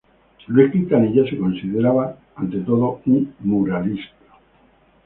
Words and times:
Luis 0.47 0.71
Quintanilla 0.71 1.29
se 1.29 1.35
consideraba 1.37 2.17
ante 2.35 2.57
todo 2.61 3.01
un 3.05 3.35
muralista. 3.41 4.17